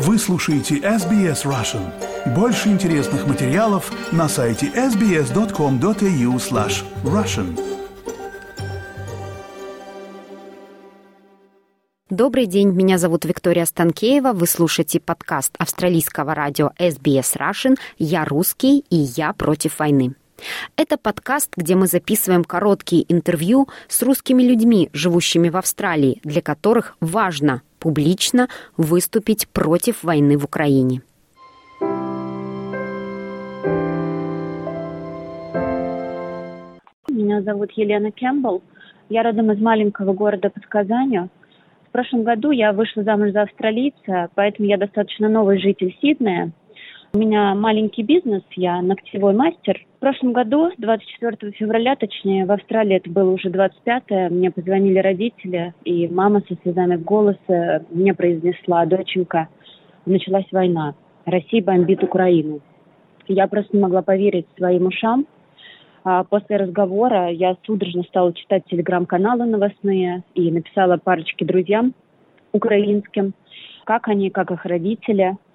[0.00, 1.82] Вы слушаете SBS Russian.
[2.32, 7.58] Больше интересных материалов на сайте sbs.com.au slash russian.
[12.08, 14.34] Добрый день, меня зовут Виктория Станкеева.
[14.34, 20.14] Вы слушаете подкаст австралийского радио SBS Russian «Я русский и я против войны».
[20.76, 26.96] Это подкаст, где мы записываем короткие интервью с русскими людьми, живущими в Австралии, для которых
[27.00, 31.02] важно публично выступить против войны в Украине.
[37.08, 38.62] Меня зовут Елена Кембл.
[39.08, 41.28] Я родом из маленького города под Казанью.
[41.88, 46.52] В прошлом году я вышла замуж за австралийца, поэтому я достаточно новый житель Сиднея.
[47.14, 49.82] У меня маленький бизнес, я ногтевой мастер.
[49.96, 55.72] В прошлом году, 24 февраля, точнее, в Австралии это было уже 25-е, мне позвонили родители,
[55.84, 59.48] и мама со слезами в голосе мне произнесла, доченька,
[60.04, 62.60] началась война, Россия бомбит Украину.
[63.26, 65.26] Я просто не могла поверить своим ушам.
[66.04, 71.94] А после разговора я судорожно стала читать телеграм-каналы новостные и написала парочке друзьям
[72.52, 73.32] украинским,
[73.84, 75.38] как они, как их родители–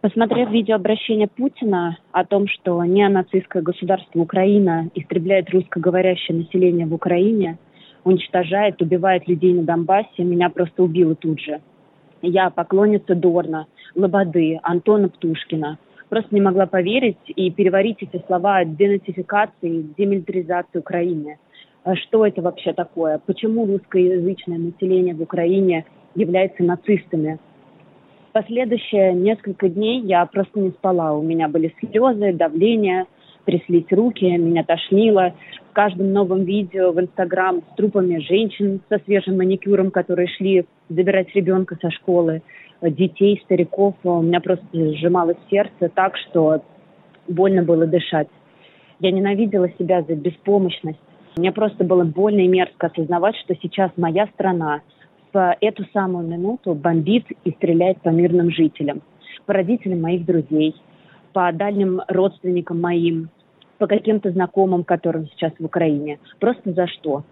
[0.00, 7.58] Посмотрев видеообращение Путина о том, что неонацистское государство Украина истребляет русскоговорящее население в Украине,
[8.04, 11.60] уничтожает, убивает людей на Донбассе, меня просто убило тут же.
[12.22, 15.78] Я поклонница Дорна, Лободы, Антона Птушкина.
[16.08, 21.38] Просто не могла поверить и переварить эти слова денацификации, демилитаризации Украины.
[21.82, 23.20] А что это вообще такое?
[23.26, 27.40] Почему русскоязычное население в Украине является нацистами?
[28.32, 31.14] Последующие несколько дней я просто не спала.
[31.14, 33.06] У меня были слезы, давление,
[33.44, 35.32] тряслись руки, меня тошнило.
[35.70, 41.34] В каждом новом видео в Инстаграм с трупами женщин со свежим маникюром, которые шли забирать
[41.34, 42.42] ребенка со школы,
[42.82, 43.94] детей, стариков.
[44.04, 46.62] У меня просто сжималось сердце так, что
[47.28, 48.28] больно было дышать.
[49.00, 50.98] Я ненавидела себя за беспомощность.
[51.36, 54.82] Мне просто было больно и мерзко осознавать, что сейчас моя страна–
[55.38, 59.02] в эту самую минуту бомбит и стреляет по мирным жителям,
[59.46, 60.74] по родителям моих друзей,
[61.32, 63.28] по дальним родственникам моим,
[63.78, 66.18] по каким-то знакомым, которым сейчас в Украине.
[66.40, 67.22] Просто за что?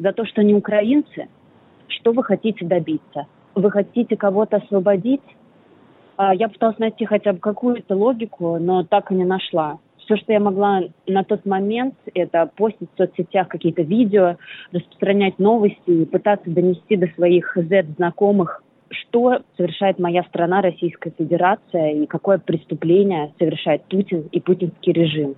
[0.00, 1.28] За то, что они украинцы?
[1.86, 3.26] Что вы хотите добиться?
[3.54, 5.22] Вы хотите кого-то освободить?
[6.16, 9.78] А, я пыталась найти хотя бы какую-то логику, но так и не нашла.
[10.04, 14.36] Все, что я могла на тот момент, это постить в соцсетях какие-то видео,
[14.72, 22.06] распространять новости и пытаться донести до своих Z-знакомых, что совершает моя страна, Российская Федерация, и
[22.06, 25.36] какое преступление совершает Путин и путинский режим.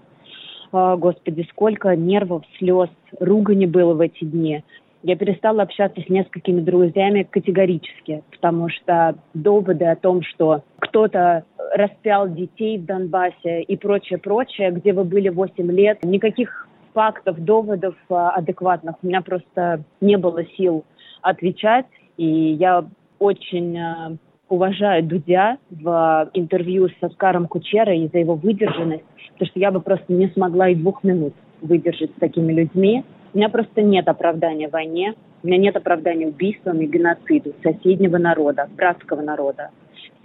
[0.73, 2.89] О, Господи, сколько нервов, слез,
[3.21, 4.65] ругани было в эти дни.
[5.03, 12.29] Я перестала общаться с несколькими друзьями категорически, потому что доводы о том, что кто-то распял
[12.29, 16.05] детей в Донбассе и прочее, прочее, где вы были 8 лет.
[16.05, 20.85] Никаких фактов, доводов а, адекватных у меня просто не было сил
[21.21, 21.87] отвечать.
[22.17, 22.85] И я
[23.19, 24.17] очень а,
[24.49, 30.12] уважаю Дудя в интервью с Оскаром Кучерой за его выдержанность, потому что я бы просто
[30.12, 33.05] не смогла и двух минут выдержать с такими людьми.
[33.33, 38.69] У меня просто нет оправдания войне, у меня нет оправдания убийствам и геноциду соседнего народа,
[38.77, 39.71] братского народа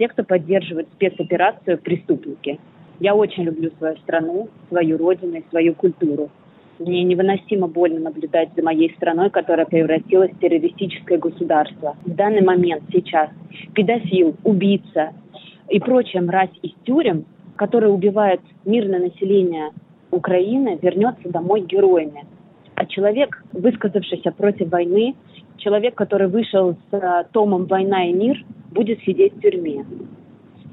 [0.00, 2.58] те, кто поддерживает спецоперацию преступники.
[3.00, 6.30] Я очень люблю свою страну, свою родину и свою культуру.
[6.78, 11.96] Мне невыносимо больно наблюдать за моей страной, которая превратилась в террористическое государство.
[12.06, 13.28] В данный момент, сейчас,
[13.74, 15.12] педофил, убийца
[15.68, 19.68] и прочая мразь из тюрем, которые убивают мирное население
[20.10, 22.24] Украины, вернется домой героями.
[22.74, 25.14] А человек, высказавшийся против войны,
[25.58, 29.84] человек, который вышел с э, томом «Война и мир», будет сидеть в тюрьме.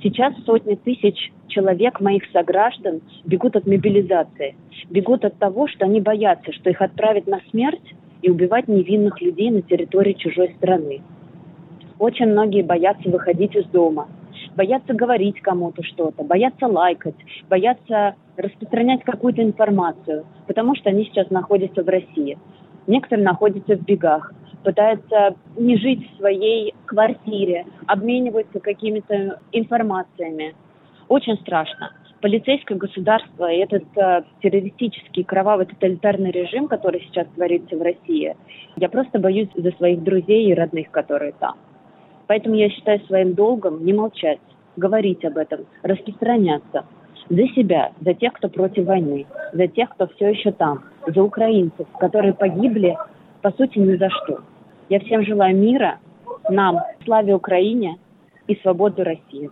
[0.01, 4.55] Сейчас сотни тысяч человек, моих сограждан, бегут от мобилизации,
[4.89, 9.49] бегут от того, что они боятся, что их отправят на смерть и убивать невинных людей
[9.49, 11.01] на территории чужой страны.
[11.99, 14.07] Очень многие боятся выходить из дома,
[14.55, 17.15] боятся говорить кому-то что-то, боятся лайкать,
[17.49, 22.37] боятся распространять какую-то информацию, потому что они сейчас находятся в России.
[22.85, 24.31] Некоторые находятся в бегах,
[24.67, 30.55] пытаются не жить в своей квартире, обмениваются какими-то информациями.
[31.07, 31.93] Очень страшно.
[32.19, 38.35] Полицейское государство и этот э, террористический кровавый тоталитарный режим, который сейчас творится в России,
[38.75, 41.55] я просто боюсь за своих друзей и родных, которые там.
[42.27, 44.41] Поэтому я считаю своим долгом не молчать,
[44.75, 46.83] говорить об этом, распространяться
[47.29, 51.87] за себя, за тех, кто против войны, за тех, кто все еще там, за украинцев,
[52.01, 52.97] которые погибли,
[53.41, 54.41] по сути, ни за что.
[54.89, 55.99] Я всем желаю мира,
[56.49, 57.97] нам, славе Украине
[58.47, 59.51] и свободу России.